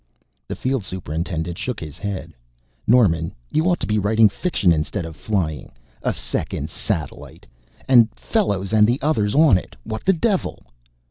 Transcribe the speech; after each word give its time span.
The 0.47 0.55
field 0.55 0.83
superintendent 0.83 1.59
shook 1.59 1.79
his 1.79 1.99
head. 1.99 2.33
"Norman, 2.87 3.35
you 3.51 3.65
ought 3.65 3.79
to 3.81 3.85
be 3.85 3.99
writing 3.99 4.29
fiction 4.29 4.71
instead 4.73 5.05
of 5.05 5.15
flying. 5.15 5.71
A 6.01 6.11
second 6.11 6.71
satellite 6.71 7.45
and 7.87 8.09
Fellows 8.15 8.73
and 8.73 8.87
the 8.87 8.99
others 9.03 9.35
on 9.35 9.59
it 9.59 9.75
what 9.83 10.03
the 10.03 10.13
devil!" 10.13 10.63